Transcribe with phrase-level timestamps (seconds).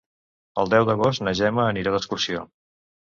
[0.61, 2.43] El deu d'agost na Gemma anirà d'excursió.